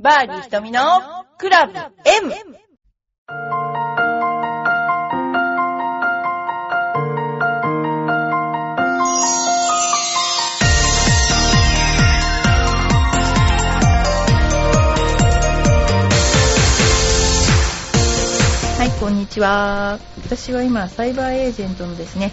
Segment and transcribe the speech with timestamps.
[0.00, 0.80] バーディー瞳の
[1.38, 2.32] クラブ M!
[18.78, 19.98] はい、こんにちは。
[20.24, 22.30] 私は今、サイバーエージェントのですね、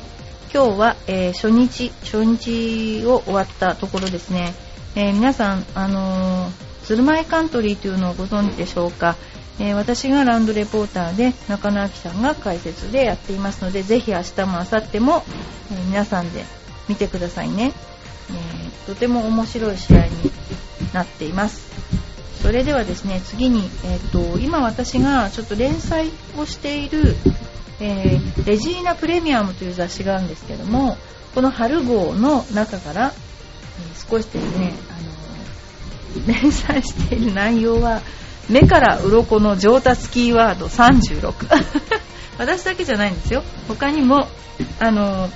[0.53, 4.53] 今日は、えー初日、初日を終わったところですね。
[4.95, 9.15] えー皆さん、あのー、鶴舞カントリーというのをご存知でしょうか？
[9.59, 15.23] えー私がランドレポーターで、中野明さんが解説でやっていますので、ぜひ明日も明後日も、
[15.71, 16.43] えー皆さんで
[16.87, 17.73] 見てくださいね。
[18.29, 20.11] えーとても面白い試合に
[20.93, 21.73] なっています。
[22.43, 27.15] それではですね次に、えー、と今私がちょっと連載をしている、
[27.79, 30.97] えレジーナプレミアムという雑誌があるんですけども
[31.33, 34.73] この春号の中から、え少しですね、
[36.27, 38.01] 連載している内容は
[38.49, 41.33] 目から鱗の上達キーワード36
[42.37, 43.43] 私だけじゃないんですよ。
[43.67, 44.27] 他にも
[44.79, 45.29] あの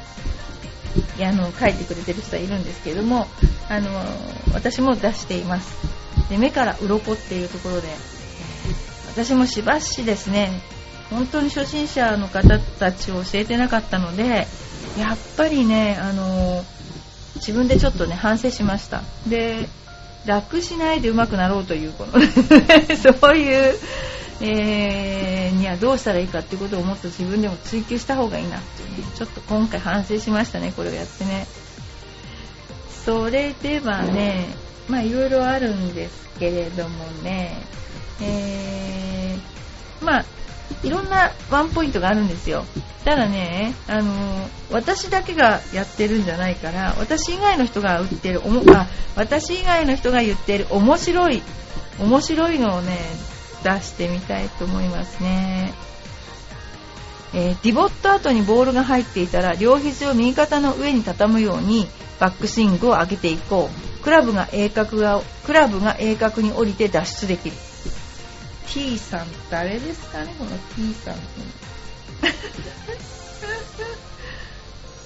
[1.18, 3.28] いやあの書いてくれてる人はいるんですけれども
[3.70, 3.90] あの
[4.54, 5.70] 私も出しています。
[6.30, 7.88] で目から鱗っていうところで、
[9.08, 10.62] 私もしばしですね
[11.10, 14.48] 本当に初心者の方たちを教えてなかったので
[14.98, 16.64] やっぱりねあの
[17.36, 19.02] 自分でちょっとね反省しました。
[19.28, 19.68] で
[20.26, 22.14] 楽しないで上手くなろうというこの
[22.98, 23.76] そういう、
[24.42, 29.04] えーにはどうしたらいいかっていうことをもっと自分でも追求した方がいいなっていうね。
[29.16, 31.48] ちょっと今回反省しましたねこれをやってね。
[33.06, 34.48] それではね
[34.88, 37.58] まあいろいろあるんですけれどもね
[38.22, 40.26] えーまあ
[40.84, 42.66] いろんなワンポイントがあるんですよ。
[43.06, 51.42] ただねあの私だけがやってるんじゃないから私以外の人が売ってるおもあ私以外の人が言ってる面白い
[52.00, 52.98] 面白いのをね
[53.64, 55.74] 出してみたいと思いますね。
[57.34, 61.88] えーディボット後にボールが入っていたら両肘を右肩の上に畳むように
[62.20, 64.04] バックスイングを上げていこう。
[64.04, 67.56] クラブが鋭角がクラブが鋭角に降りて脱出できる。
[68.70, 70.34] T さん誰ですかね？
[70.38, 71.16] この T さん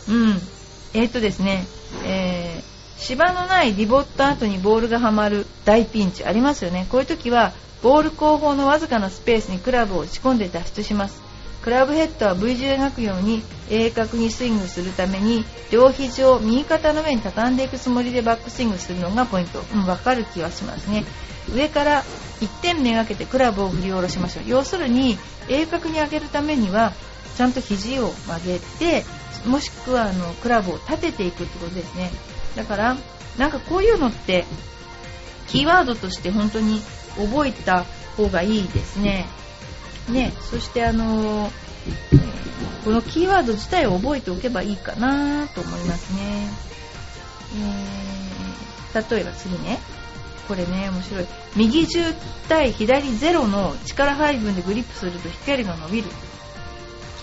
[0.14, 0.42] うん。
[0.94, 1.66] えー、っとですね、
[2.06, 6.88] えー芝のないディボット跡にボールがはまる大ピンチありますよね。
[6.90, 7.52] こういう時は
[7.82, 11.22] ボール後方のわずかなスペースにクラブを打ち込んで脱出します。
[11.64, 19.62] クラブヘッドは V 字を描くように鋭角にスイングするために両肘を右肩の上に畳んでいくつもりでバックスイングするのがポイント。
[19.74, 21.04] うんわかる気はしますね。
[21.52, 22.04] 上から
[22.42, 24.44] 1点めがけてクラブを振り下ろしましょう。
[24.48, 25.18] 要するに
[25.48, 26.94] 鋭角に上げるためには
[27.38, 29.04] ちゃんと肘を曲げて
[29.46, 32.12] もしくはあのクラブを立てていくってことですね。
[32.56, 32.98] だから
[33.38, 34.46] なんかこういうのって
[35.48, 36.82] キーワードとして本当に
[37.18, 39.28] 覚えた方がいいですね。
[40.10, 41.52] ねそしてあの
[42.84, 46.50] このキーワード自体を覚えておけばいいかなと思いますね、
[47.56, 48.34] えー
[48.94, 49.80] 例えば次ね。
[50.48, 51.26] これね面白い。
[51.56, 52.16] 右10
[52.50, 56.10] 対左0の力配分でグリップすると飛距離が伸びる。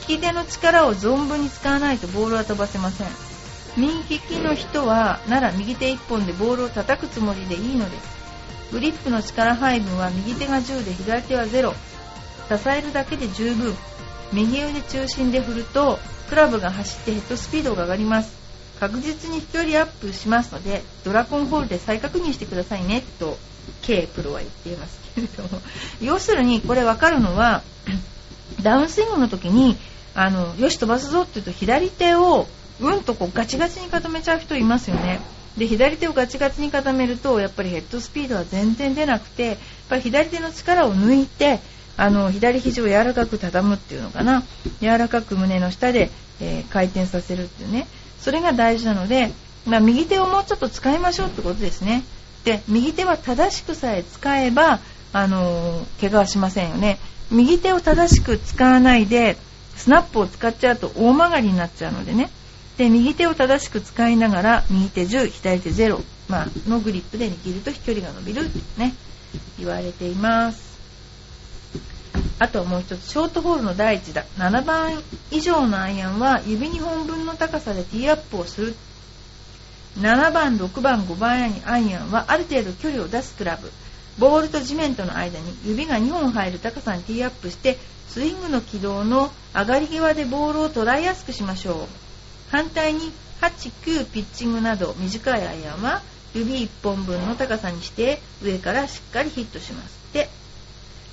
[0.09, 3.09] 利き手の力を存分に使わないとボールは飛ばせません。
[3.77, 8.73] 右利きの人はなら右手1本でボールを叩くつもりでいいのです。
[8.73, 11.73] グリップの力配分は右手が10で左手は0
[12.59, 13.75] 支えるだけで十分。
[14.33, 15.99] 右腕中心で振ると
[16.29, 18.40] クラブが走ってヘッドスピードが上がります。
[18.81, 23.37] 確実に飛距離アップしますのでドラゴンホールで再確認してくださいねと
[23.83, 25.61] K プロは言っていますけれども。
[26.01, 27.63] 要するにこれ分かるのは
[28.63, 29.77] ダウンスイングの時に
[30.15, 32.49] あのよし飛ばすぞって言うと左手を
[32.81, 35.21] うんとこうガチガチに固めちゃう人いますよね。
[35.59, 39.57] で左手をガチガチに固めるとやっぱりヘッドスピードは全然出なくてやっ
[39.91, 41.61] ぱり左手の力を抜いて
[41.97, 44.43] あの左肘を柔らかく畳むっていうのかな。
[44.81, 47.87] 柔らかく胸の下で、えー回転させるっていうね。
[48.21, 49.31] それが大事なので、
[49.67, 52.05] まあ、右手をもうちょっと使いましょうってことですね。
[52.45, 54.81] で右手は正しくさえ使えば
[55.13, 56.99] あのー怪我はしませんよね。
[57.31, 59.37] 右手を正しく使わないで
[59.77, 62.31] スナップを使っちゃうと大曲がりになっちゃうのでね。
[62.77, 68.95] で右手を正しく使いながら右手10左手0、まあのグリップで握ると飛距離が伸びるってね
[69.59, 70.70] 言われています。
[72.41, 78.75] あともう一つショートホールの第一打7番以上のアイアンは指2本分の高さでティーアップをする。
[79.99, 83.71] 7番6番5番アイアンはある程度距離を出すクラブ。
[84.19, 87.77] ボールと地面との間に指が2本入る高さにティーアップして
[88.09, 91.77] スイングの軌道の上がり際でボールを捉えやすくしましょう。
[92.51, 96.01] 反対に8、9ピッチングなど短いアイアンは
[96.33, 100.01] 指1本分の高さにして上からしっかりヒットします。
[100.09, 100.40] って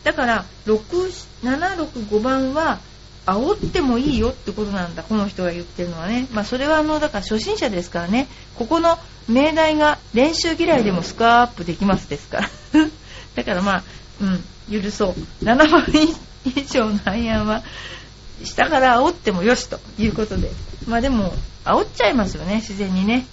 [0.04, 2.80] だから765番は
[3.26, 6.28] 煽ってもいいよってことなんだこの人が言ってるのはね。
[6.32, 8.28] まあそれはあのだから初心者ですからね。
[8.56, 8.98] ここの
[9.28, 12.50] 命題が練習嫌いでもスコアアップできますですから。
[13.36, 13.84] だからまあ
[14.22, 14.26] う
[14.78, 15.16] ん許そう。
[15.44, 15.86] 7番
[16.46, 17.64] 以上のアイアンは
[18.46, 20.50] 下から煽ってもよしということで。
[20.88, 21.34] まあでも
[21.66, 23.26] 煽っちゃいますよね自然にね。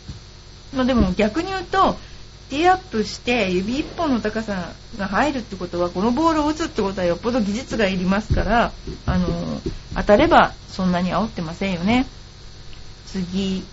[0.75, 1.97] まあでも逆に言うと
[2.51, 8.73] ティーアップして指1本の高さが入るってことはこのボールを打つってことはよっぽど技術がいりますから
[9.07, 9.29] あの
[9.95, 12.07] 当たればそんなに煽ってませんよね。
[13.07, 13.65] 次。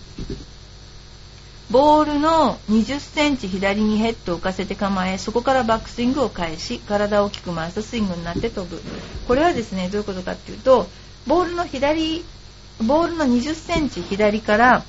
[1.70, 8.82] ボールの20センチ左にヘッドを浮かせて構えそこからバックスイングを返し体を大きく回したスイングになって飛ぶ。
[9.26, 10.86] これはですねどういうことかっていうと
[11.26, 12.24] ボールの左
[12.80, 14.84] ボールの20センチ左から、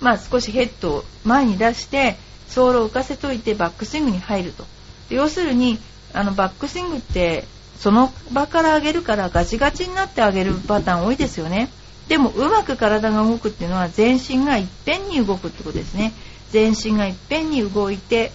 [0.00, 2.16] まあ、少しヘッドを前に出して
[2.48, 4.64] ソールを浮かせといてバックスイングに入ると。
[5.10, 5.78] 要するに
[6.12, 7.44] あのバックスイングって
[7.78, 11.70] その場から上げるからガチガチになって上げるパターン多いですよね。
[12.08, 16.12] でもうまく体が動くっていうのは全身がいっぺんに動くってことですね。
[16.50, 18.32] 全身がいっぺんに動いて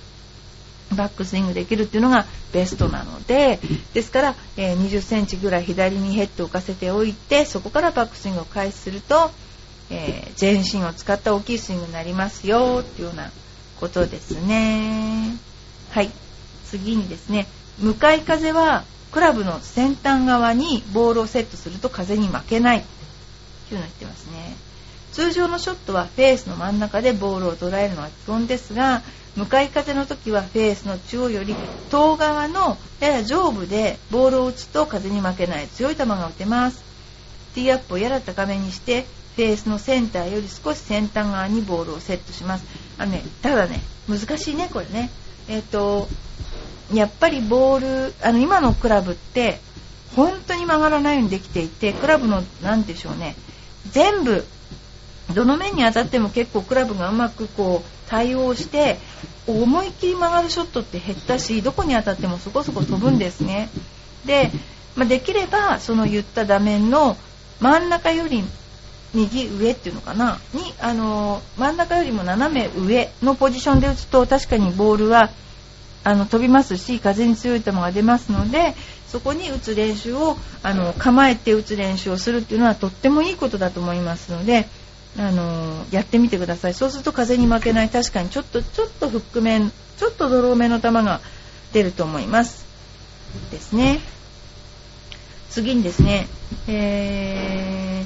[0.95, 3.59] バックスイングできるっていうのがベストなので。
[3.93, 9.31] ですから、え、20センチぐらい左にヘッドを浮かせておいてそこからバックスイングを開始すると、
[9.89, 13.31] え、全身を使った大きいスイングになりますよっていうような
[13.79, 15.35] ことですね。
[15.91, 16.11] はい。
[16.65, 17.47] 次にですね
[17.79, 22.83] 向かい風はクラブの先端側にボールをセットすると風に負けない。
[23.69, 24.55] というのを言ってますね。
[25.11, 29.01] 通常のショットはフェースの真ん中でボールを捉えるのが基本ですが
[29.35, 31.55] 向かい風の時はフェースの中央より
[31.89, 35.67] 遠側のやや上部でボールを打つと風に負けない。
[35.67, 36.83] 強い球が打てます。
[37.55, 39.05] ティーアップをやら高めにして
[39.35, 42.88] フェースのセンターより少し先端側にボールをセットします。
[42.99, 45.09] あのねただね難しいねこれね。
[45.47, 46.07] えっ、ー、と
[46.93, 49.59] やっぱりボールあの今のクラブって
[50.15, 53.35] 本当に曲がらないようにできていてクラブの何でしょうね。
[53.91, 54.45] 全部
[55.33, 58.97] どの面に当たっても結構クラブがうまくこう対応して
[59.47, 63.69] 思いっきり曲がるショットって減ったしどこに当たってもそこそこ飛ぶんですね。
[64.25, 64.51] で、
[64.95, 67.15] まあ、できればその言った打面の
[67.59, 68.43] 真ん中より
[69.13, 70.39] 右上っていうのかな？
[70.53, 75.29] にあの真ん中よりも斜め上のポジションで打つと確かにボールは
[76.03, 78.75] あの飛びますし風に強い球が出ますので
[79.07, 84.67] そこに打つ練習をあの構えて打つ練習をするっていうのはとってもいいことだと思いますので
[85.17, 86.73] あのやってみてください。
[86.75, 87.89] そうすると風に負けない。
[87.89, 91.19] 確かにちょっとちょっとフック面ちょっとドローめの球が
[91.73, 92.65] 出ると思います。
[93.51, 93.99] ですね。
[95.49, 96.27] 次にですね、
[96.67, 98.05] え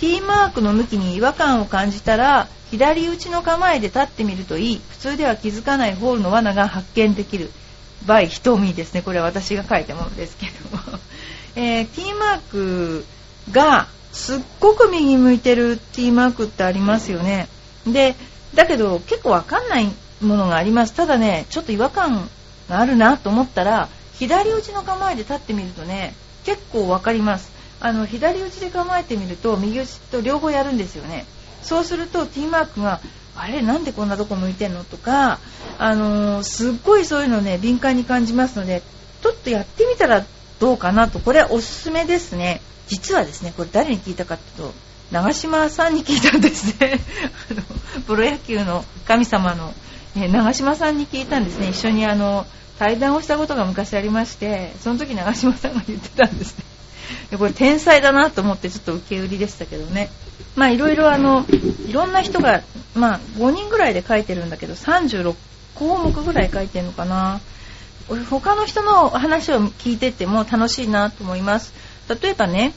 [0.00, 4.80] T マークの向きに違和感を感じたら左打ちの構えで立ってみるといい。
[4.88, 7.50] 普通では気づかないホールの罠が発見できる。
[8.06, 9.02] by 瞳ですね。
[9.02, 10.98] これは私が書いたものですけども、
[11.54, 13.04] えー、T マーク
[13.52, 17.48] がすっごく右向いてる T マークってありますよね。
[17.86, 18.16] で
[18.54, 19.92] だけど結構わかんない
[20.22, 20.94] ものがあります。
[20.94, 22.30] ただねちょっと違和感
[22.70, 26.14] があるなと思ったら左打ちの構えで立ってみるとね
[26.46, 27.59] 結構わかります。
[27.80, 31.26] あの左打ちで構えてみると右打ちと両方やるんですよね。
[31.62, 33.00] そうすると T マークが
[33.34, 35.38] あれなんでこんなとこ向いてんのとか、
[35.78, 38.82] あのー、すっごいそういうのね敏感に感じますので
[39.22, 40.24] ちょっとやってみたら
[40.58, 41.20] どうかなと。
[41.20, 42.60] これはおすすめですね。
[42.86, 44.74] 実はですねこれ誰に聞いたかというと
[45.10, 47.00] 長嶋さんに聞いたんですね。
[47.50, 47.62] あの
[48.02, 49.72] プロ野球の神様の、
[50.14, 51.70] ね、長嶋さんに聞いたんですね。
[51.70, 52.46] 一緒にあの
[52.78, 56.64] 対談をしたことが昔ありましてその時長嶋さんが言ってたんですね。
[57.38, 60.10] これ天才だなと思ってちょっと受け売りでしたけどね。
[60.56, 61.44] まあいろいろあの
[61.88, 62.62] いろんな人が
[62.94, 65.34] まあ5人ぐらいで書いてるんだけど36
[65.74, 67.40] 項目ぐらい書いてるのかな。
[68.28, 71.72] 他の人の話を聞いてても楽しいなと思います。
[72.20, 72.72] 例えばね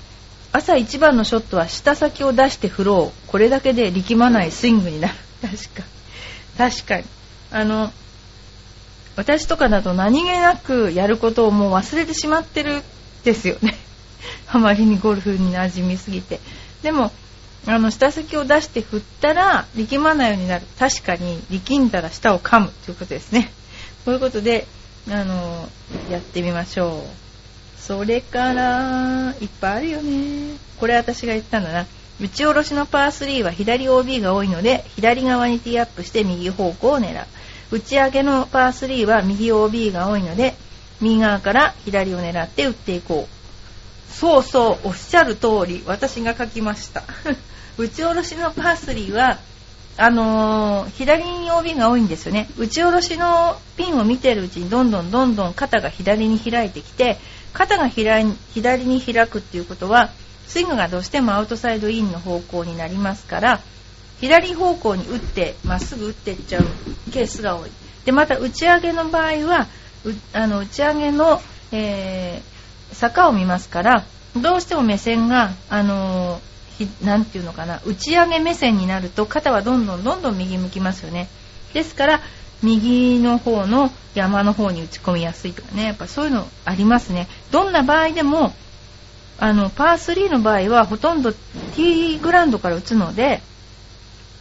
[0.51, 3.27] 朝一番のショットは下先を出して振ろう。
[3.27, 5.13] これだけで力まないスイングになる。
[5.41, 5.83] 確か
[6.57, 7.05] 確かに。
[7.51, 7.91] あの
[9.15, 12.81] 私とかだと何気なくやることをもう忘れてしまってる
[13.23, 13.77] ですよね。
[14.53, 16.39] あまりにゴルフに馴染みすぎて
[16.81, 17.11] でも
[17.65, 23.51] あの下先を出して振ったら力まないようになる確かに力んだら舌を噛むということですね
[24.05, 24.67] こういうことで
[25.09, 25.67] あの
[26.09, 27.23] やってみましょう
[27.83, 30.55] それから、いっぱいあるよね。
[30.79, 31.85] これ私が言ったんだな。
[32.21, 37.27] 打ち下ろしのパー3は左 OB が多いので、左側にティーアップして右方向を狙う。
[37.71, 40.55] 打ち上げのパー3は右 OB が多いので、
[41.01, 43.32] 右側から左を狙って打っていこう。
[44.19, 47.03] そうそう、おっしゃる通り、私が書きました。
[47.77, 49.39] 打ち下ろしのパー3は、
[49.97, 52.47] あのー、左に OB が多いんですよね。
[52.57, 57.17] 打ち下ろしのピンを見てるうちにどんどんどんどん肩が左に開いてきて、
[57.53, 58.25] 肩が左
[58.85, 60.09] に開くっていうことは、
[60.47, 63.59] スイングがどうしてもアウトサイドインの方向になりますから、
[64.19, 66.65] 左方向に打って、まっすぐ打っていっちゃう
[67.11, 67.71] ケースが多い。
[68.05, 69.67] で、また打ち上げの場合は、
[70.33, 71.41] あの打ち上げの、
[71.71, 72.52] えー、
[72.93, 76.53] 坂を見ますから、どうしても目線が、あのー
[77.03, 81.27] 何て言うのかな打ち上げ目線になると肩はどんどんどんどん右向きますよね。
[81.73, 82.21] ですから
[82.63, 85.85] 右の方の山の方に打ち込みやすいとかね。
[85.85, 87.27] やっぱそういうのありますね。
[87.51, 88.53] どんな場合でも
[89.39, 91.33] あのパー3の場合はほとんど
[91.75, 93.41] T グラウンドから打つので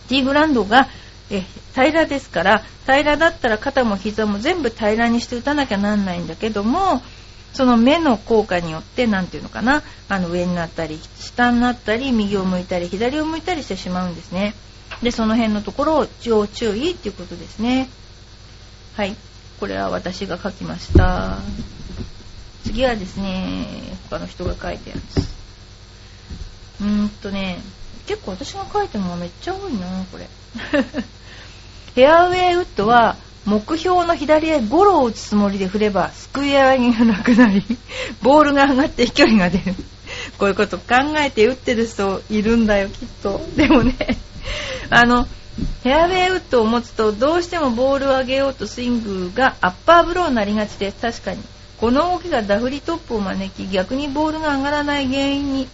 [0.09, 0.89] T グラウンドが
[1.31, 1.43] え
[1.75, 7.03] 平らですから平らだったら肩も膝も全部平らにして打たなきゃなんないんだけども
[7.53, 14.55] その目の効果によって何ていうのかなあの上になったり下になったり右を向いたり左を向いたりしてしまうんですね。
[15.03, 17.89] でその辺のところを要注意っていうことですね。
[18.97, 19.17] はい。
[19.59, 21.39] これは私が書きました。
[22.65, 23.67] 次はですね
[24.11, 25.19] 他の人が書いたやつ。
[26.81, 27.59] うーんとね
[28.07, 30.29] 結構私が書いたのはめっちゃ多いなこれ。
[31.95, 37.65] フェアウェイウッドは目標の左へゴロを打つつもりで振れば、すくい上げがなくなり、
[38.23, 39.75] ボールが上がって飛距離が出る。
[40.39, 40.85] こういうこと考
[41.19, 43.45] えて打ってる人いるんだよ、きっと。
[43.57, 43.97] でもね、
[44.91, 45.25] あの、
[45.83, 50.97] フェアウェイウッドを持つと、どうしてもボールを上げようとスイングがアッパーブローになりがちです。
[51.01, 51.43] 確かに。
[51.79, 55.69] この動きがダフリトップを招き、逆にボールが上がらない原因に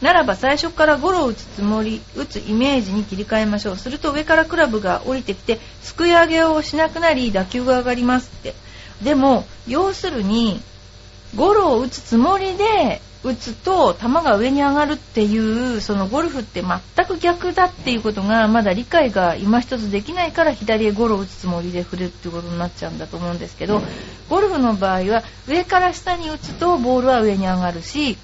[0.00, 3.76] ならば最初からゴロを打つつもり打つイメージに切り替えましょう。
[3.76, 8.54] すると上からクラブが降りてきてすくい上げをしなくなり打球が上がりますって。
[9.02, 10.60] でも要するに
[11.36, 23.82] ゴロを打つつもりで打つと球が上に上がるっていうそのゴルフって全く逆だっていうことがまだ理解が今一つできないから左へゴロを打つつもりで振るっていうことになっちゃうんだと思うんですけど
[24.30, 28.16] ゴルフの場合は上から下に打つとボールは上に上がるし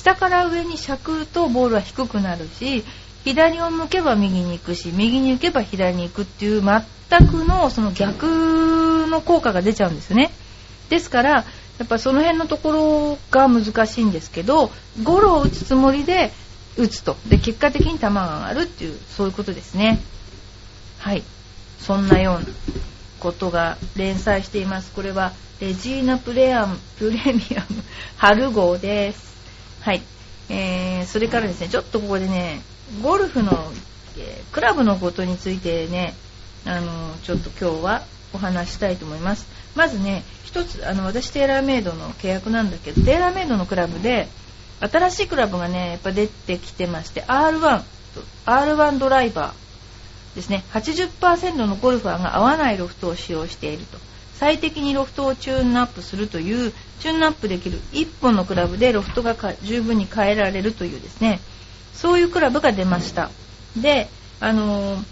[0.00, 2.84] 下から上にしゃくとボールは低くなるし
[3.22, 10.30] 左を向けば右に行くし右に行けば左に行くっていう全くのその逆の効果が出ちゃうんですね。
[10.88, 11.44] ですからや
[11.84, 14.70] っぱその辺のところが難しいんですけど
[15.02, 16.32] ゴロを打つつもりで
[16.78, 17.16] 打つと。
[17.28, 20.00] で結果的に球が上がるっていうそういうことですね。
[20.98, 21.22] はい。
[21.78, 22.46] そんなような
[23.18, 24.92] ことが連載しています。
[24.92, 27.82] これはレジーナプレアムプレミアム
[28.16, 29.30] 春号です。
[29.80, 30.02] はい。
[30.48, 32.60] えー、それからですね、ちょっとここでね、
[33.02, 33.72] ゴルフの、
[34.18, 36.14] えー、クラブのことについてね、
[36.66, 38.02] あの、ちょっと今日は
[38.34, 39.46] お話したいと思います。
[39.74, 44.28] まずね、一つ、あの、私テーラーメイドの契約なんだけど、テーラーメイドのクラブで、
[44.80, 47.82] 新しいクラブがね、やっぱ出てきてまして、R1、
[48.46, 54.09] R1 ドライバーですね、80%のゴルファーが合わないロフトを使用していると。
[54.40, 61.40] 最適にロフトをチューンアップするというチューンアップできる1本のクラブでロフトが十分に変えられるというですね。
[61.92, 63.30] そういうクラブが出ました。
[63.76, 64.08] で
[64.40, 65.04] あのー、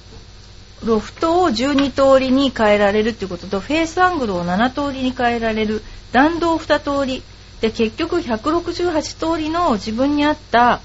[0.82, 7.22] ロフトを12通りに変えられるということとフェースアングルを7通りに変えられる弾道2通り。
[7.60, 10.80] で結局168通りの自分に合った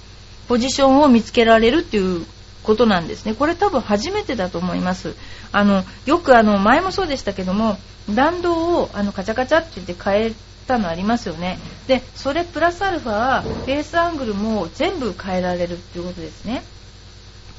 [0.50, 2.26] ポジションを見つけられるっていう
[2.64, 3.34] ことなんですね。
[3.34, 5.16] これ多分初めてだと思います。
[5.52, 7.78] あのよくあの前もそうでしたけども
[8.10, 10.34] 弾道をあのカチャカチャって言って変え
[10.68, 11.60] たのありますよね。
[11.88, 16.64] でそれプラスアルファベースアングルも全部変えられるっていうことですね。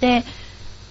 [0.00, 0.24] で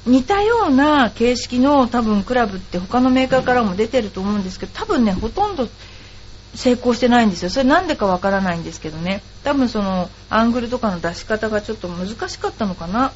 [0.05, 5.69] 似たような形式の多分クラブって他のメーカーからも出てると思うんですけど多分ねほとんど
[6.55, 7.49] 成功してないんですよ。
[7.49, 9.23] それなんでかわからないんですけどね。
[9.43, 13.11] 多分そのアングルとかの出し方がちょっと難しかったのかな。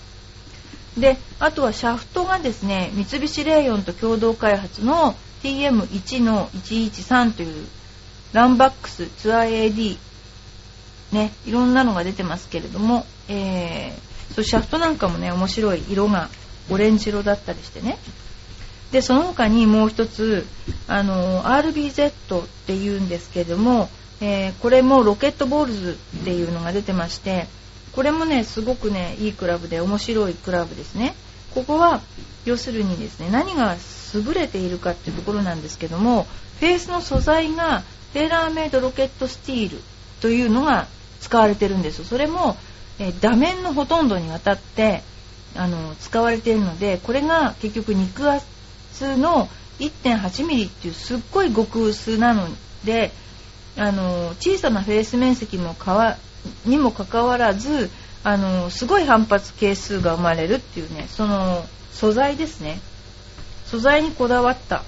[0.98, 7.68] であとはシャフトがですね三菱レーヨンと共同開発の TM1 の113という
[8.34, 9.98] ランバックスツアー AD
[11.12, 16.30] ねいろんなのが出てますけれども、えー、そうシャフトなんかもね面白い色が
[16.70, 17.98] オレンジ色だったりしてね。
[18.92, 20.46] でその他にもう一つ
[20.88, 23.90] あの RBZ っていうんですけれども、
[24.22, 27.48] えー、これもロケットボールズっていうのが出てまして
[27.98, 31.16] これもねすごくねいいクラブで面白いクラブですね。
[31.56, 32.02] ここは
[32.46, 33.76] 要するにですね何が
[34.14, 36.28] 優れているかっていうところなんですけども
[36.60, 37.82] フェースの素材が
[38.14, 39.82] テーラーメイドロケットスティール
[40.22, 40.86] というのが
[41.22, 42.56] 使われてるんですそれも、
[43.00, 45.02] えー、画面のほとんどにわたって
[45.56, 49.50] あの使われているのでこれが結局肉厚の
[49.80, 52.48] 1.8mm っていうすっごい極薄なの
[52.86, 53.12] で
[53.76, 56.18] あの小さなフェース面積もかわ
[56.66, 57.90] にもかかわらず
[58.24, 62.80] あのすごい反発係数が生まれるっていうねその素材ですね。
[63.66, 64.84] 素材にこだわった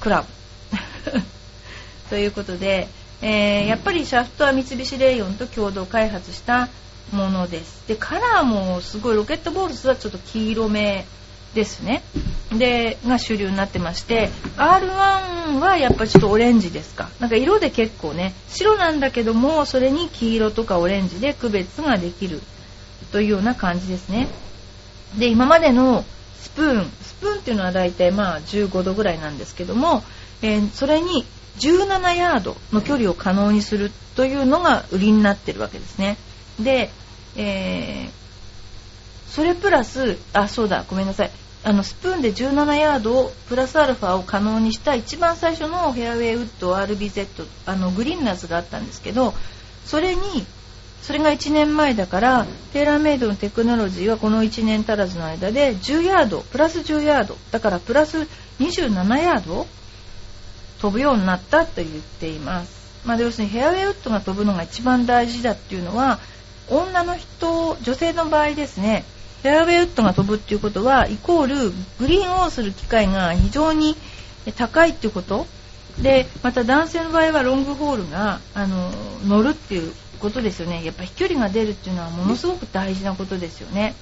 [0.00, 1.20] クラブ。
[2.10, 2.88] ということで、
[3.22, 6.68] えー、やっぱりシャフトは三菱レイヨンと共同開発した
[7.10, 7.82] ものです。
[7.88, 11.06] でカラーもすごいロケットボールズはちょっと黄色め
[11.54, 12.02] ですね。
[12.52, 17.10] でが主流になってまして R1 はやっぱちょっとオレンジですか。
[17.20, 22.40] なんか色で結構ね白なんだけどもそれに黄色とかオレンジで区別ができる
[23.10, 24.28] というような感じですね。
[25.18, 26.04] で今までの
[26.40, 30.02] スプーンスプーンっていうのは大体まあ15度ぐらいなんですけども、
[30.42, 31.24] えー、それに
[31.58, 36.16] 17ヤードの距離を可能にするというのが売りになってるわけですね。
[36.58, 36.90] で、
[37.36, 38.21] えー、
[39.32, 41.30] それプラスあそうだごめんなさい。
[41.64, 49.32] あのスプーンで17ヤードをプラスアルファを可能にした一番最初のフェアウェイウッド RBZ あのグリーンナスがあったんですけど
[49.86, 50.20] それに
[51.02, 57.38] それが1年前だからテーラーメイドのテクノロジーはこの1年足らずの間で10ヤードプラス10ヤード。
[57.52, 58.26] だからプラス
[58.58, 59.66] 27ヤード
[60.80, 66.18] 飛ぶようになったと言っています、まあ、要するにフェアウェイウッドが飛ぶのが一番大事だっていうのは
[66.68, 69.04] 女の人女性の場合ですね。
[69.42, 73.96] フェアウェイウッドが飛ぶっていうことはイコールグリーンオンする機会が非常に
[74.56, 75.46] 高いっていうこと？
[76.00, 78.90] でまた男性の場合はロングホールがあの
[79.26, 80.84] 乗るっていうことですよね。
[80.84, 83.94] やっぱ飛距離が出るっていうのはものすごく大事なことですよね。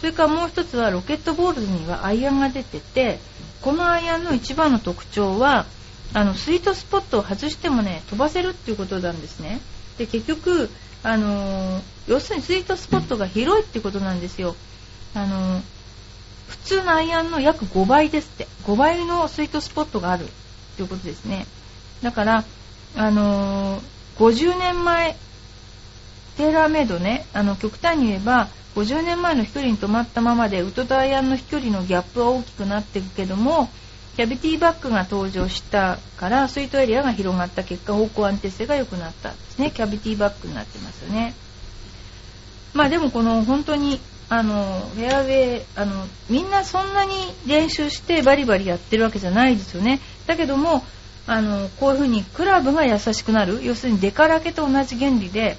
[0.00, 3.18] それからもう一つはロケットボールにはアイアンが出てて
[3.62, 5.66] このアイアンの一番の特徴は
[6.14, 9.60] あのスイートスポットを外してもね飛ばせるっていうことなんですね。
[9.96, 10.70] で結局
[11.02, 14.56] あの要するにスイートスポットが広いってことなんですよ。
[15.14, 15.62] あの
[16.48, 18.48] 普通のアイアンの約5倍ですって。
[18.64, 20.26] 5倍のスイートスポットがあるっ
[20.76, 21.46] ていうことですね。
[22.02, 22.44] だから
[22.96, 23.80] あの
[24.18, 25.16] 50年前
[26.36, 33.68] テーラーメイドねあの極端に言えば50年前の飛距離に止まったままでウッドとアイアンの飛距離のギャップは大きくなっていくけども
[34.18, 39.70] キャビティバッグが登場したからスイートエリアが広がった結果方向安定性が良くなったんですね。
[39.70, 41.36] キャビティバッグになってますよね。
[42.74, 47.12] まあでもこの本当にあのフェアウェイあのみんなそんなに
[47.46, 50.00] 練習してバリバリやってるわけじゃないですよね。
[50.26, 50.84] だけども
[51.28, 53.60] あのこういう風にクラブが優しくなる。
[53.62, 55.58] 要するにデカラケと同じ原理で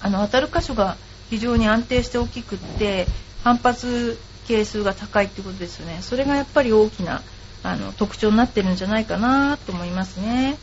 [0.00, 0.96] あの当たる箇所が
[1.28, 3.06] 非常に安定して大きくって
[3.44, 5.98] 反発係数が高いってことですよね。
[6.00, 7.20] それがやっぱり大きな
[7.68, 10.56] あの特徴になってるんじゃないかなと思いますね。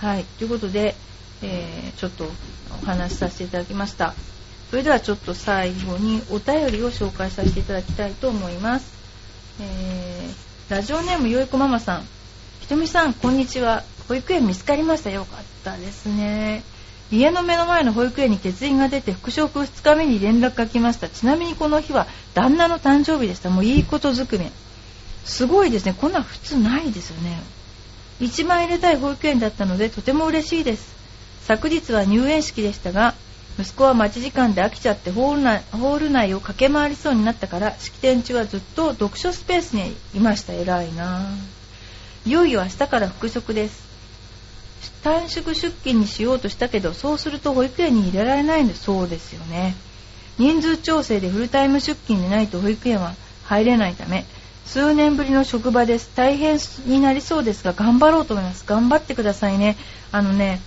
[0.00, 0.94] はい、ということで、
[1.42, 2.28] えー、ちょっと
[2.82, 4.14] お話しさせていただきました。
[4.70, 8.92] それではちょっと最後にお便りを紹介させていただきたいと思います。
[9.60, 12.04] えー、ラジオネームよいこママさん。
[12.60, 13.84] ひとみさん、こんにちは。
[14.08, 15.10] 保育園見つかりました。
[15.10, 16.62] よかったですね。
[17.10, 21.08] 家の目の前の保育園に欠員が出て復職2日目に連絡が来ました。
[21.08, 23.48] ちなみにこの日は旦那の誕生日でした。
[23.50, 24.52] もういいことずくめ。
[25.28, 25.94] すごいですね。
[25.96, 27.38] こんな普通ないですよね。
[28.20, 30.96] 1万入れたい保育園だったのでとても嬉しいです。
[31.46, 33.14] 昨日は入園式でしたが
[33.58, 40.54] 息子は待ち時間で飽きちゃってホール内ホール内を駆け回りそうになったから式典中はずっと読書スペースにいました。
[40.54, 41.30] 偉いな。
[42.26, 43.86] いよいよ明日から復職です。
[45.02, 49.76] 短縮出勤にしようとしたけどそうすると保育園に入れられないのでそうですよね。
[50.38, 53.14] 人数調整でフルタイム出勤でないと保育園は
[53.44, 54.24] 入れないため
[54.68, 56.10] 数年ぶりの職場です。
[56.14, 58.64] 大変になりそうですが頑張ろうと思います。
[58.66, 59.76] 頑張ってくださいね。
[60.12, 60.60] あのね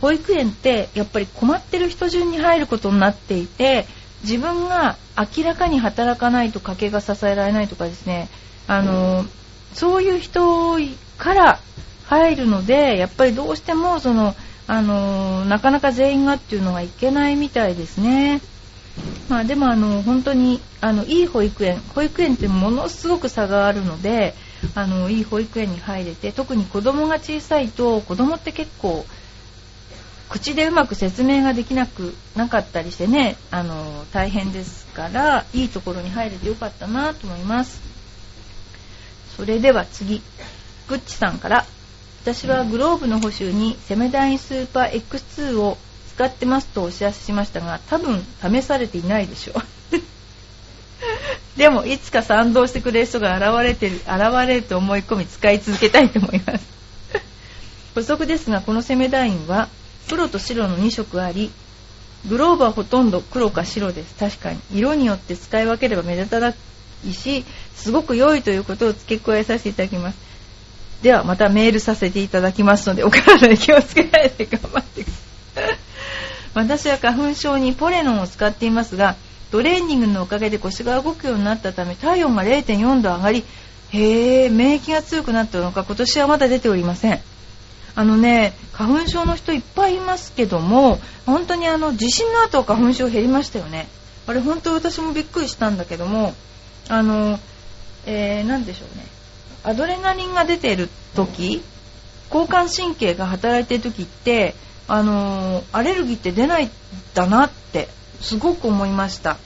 [0.00, 3.86] 保育園ってやっぱり困ってる人順に入ることになっていて
[4.22, 4.96] 自分が
[5.36, 8.28] 明らかに働かないと家計が支えられないとかですね。
[8.66, 9.26] あの
[9.74, 10.78] そういう人
[11.18, 11.60] から
[12.06, 14.34] 入るのでやっぱりどうしてもその
[14.66, 18.40] あのなかなか全員がっていうのがいけないみたいですね。
[19.28, 24.34] まあ、でもあの本当にあのいい保育園保育園ってものすごく差があるので
[24.74, 29.06] あのいい保育園に入れて特に子供が小さいと子供って結構
[30.28, 37.80] 口でうまく説明ができなくなかったりしてねあの大変ですからいいところに入れてよかったなと思います。
[39.36, 40.22] それでは次
[40.88, 41.66] グッチさんから。
[42.24, 45.76] 私はグローブの補修にセメダインスーパー X2 を
[46.14, 49.98] 使ってますとお知らせしましたが多分試されていないでしょう。
[51.58, 54.08] でもいつか賛同してくれる人が現れてる現
[54.46, 56.64] れると思い込み使い続けたいと思います。
[57.94, 59.68] 補足ですがこのセメダインは
[60.08, 61.50] 黒と白の2色あり
[62.28, 64.14] グローブはほとんど黒か白です。
[64.14, 64.58] 確かに。
[64.72, 66.54] 色によって使い分ければ目立たな
[67.06, 70.16] いしすごく良いということを付け加えさせていただきます。
[71.02, 75.12] ではまたメールさせていただきますのでお体に気をつけられて頑張ってくだ
[75.62, 75.93] さい。
[76.54, 79.16] 私は花粉症にポレノンを使っていますが
[79.50, 83.44] トレーニングのおかげで腰が動くようになったため体温が0.4度上がり
[83.90, 87.20] へえ免疫が強くなったのか今年はまだ出ておりません。
[87.96, 93.86] あのね花粉症の人いっぱいいますけども本当にあの地震の後花粉症減りましたよね。
[94.26, 96.34] あれ本当私もびっくりしたんだけども
[96.88, 97.38] あの、
[98.06, 99.06] えー、何でしょうね。
[99.62, 101.62] アドレナリンが出ている時
[102.32, 104.54] 交感神経が働いてる時って
[104.86, 106.70] あのアレルギーって出ないん
[107.14, 107.88] だなって
[108.20, 109.38] すごく思いました。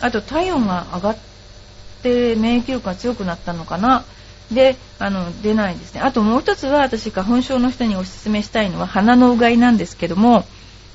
[0.00, 1.18] あと体温が上がっ
[2.02, 4.04] て免疫力が強くなったのかな。
[4.50, 6.00] であの出ないですね。
[6.00, 10.44] あともう一つは私花粉症の人におすすめしたいのは鼻のうがいなんですけども、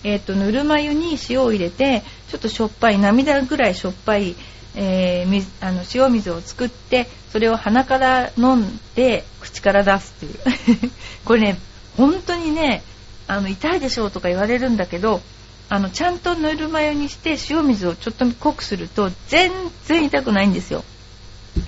[0.03, 4.35] えーと、ぬるま湯に塩を入れてちょっとしょっぱい涙ぐらいしょっぱい、
[4.75, 10.91] えー、水あの塩水を作ってそれを鼻から飲んで口から出すっていう。
[11.25, 11.57] これね
[11.97, 12.83] 本当にね
[13.27, 15.21] あの痛いでしょうとか言われるんだけど
[15.69, 19.51] あのちゃんとぬるま湯にして塩水をちょっと濃くすると全
[19.85, 20.83] 然痛くないんですよ。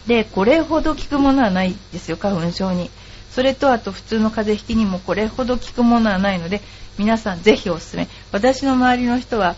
[0.05, 2.91] でこれほど効くものはないですよ花粉症に。
[3.31, 6.61] それとあと普通の風邪ひきにもこれほど効くものはないので
[6.97, 8.07] 皆さんぜひおすすめ。
[8.31, 9.55] 私の周りの人は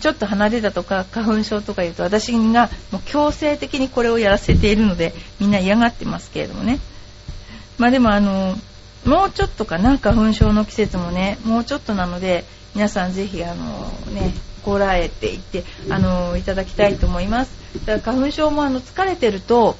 [0.00, 6.80] ちょっと鼻出たとか花粉症とか言うと私がもう強制的にこれをやらせているのでみんな嫌がってますけれどもね。
[7.78, 8.56] まあでもあの
[9.04, 14.34] もうちょっとかな花粉症の季節もねもうちょっとなので皆さんぜひあのね
[14.64, 17.52] こらえていってあのいただきたいと思います。
[17.84, 19.76] だから花粉症もあの疲れてると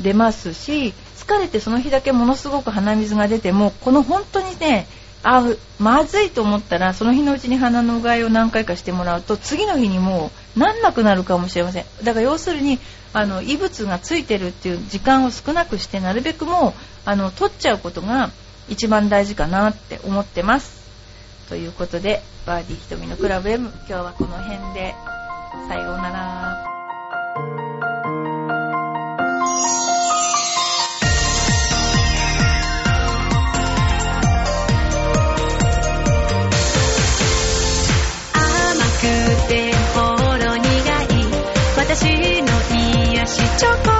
[0.00, 4.86] 出ますし疲れてその日だけものすごく鼻水が出てもこの本当にね
[5.22, 5.44] あ
[5.78, 11.84] まずいと思ったらその日のうちに鼻のうがいを何回かしてもらうと次の日にもうなんなくなるかもしれません。
[12.02, 12.78] だから要するに
[13.12, 16.72] あの異物がついてるっていう時間を少なくしてなるべくもう
[17.04, 18.30] あの取っちゃうことが
[18.68, 20.80] 一番大事かなって思ってます。
[21.48, 24.94] ということでバーディー瞳のクラブ M 今日はこの辺で
[25.68, 26.69] さようなら。
[43.60, 43.99] Chocolate.